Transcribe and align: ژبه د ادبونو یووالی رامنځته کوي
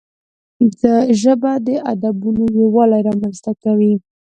ژبه 1.21 1.51
د 1.67 1.69
ادبونو 1.91 2.43
یووالی 2.59 3.01
رامنځته 3.07 3.51
کوي 3.63 3.93